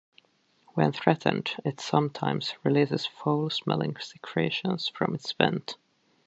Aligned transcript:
When 0.73 0.93
threatened, 0.93 1.55
it 1.63 1.79
sometimes 1.79 2.55
releases 2.63 3.05
foul 3.05 3.51
smelling 3.51 3.97
secretions 3.99 4.87
from 4.87 5.13
its 5.13 5.31
vent. 5.33 5.77